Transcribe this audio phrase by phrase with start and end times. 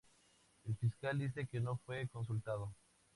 [0.65, 2.73] El fiscal dice que no fue consultado.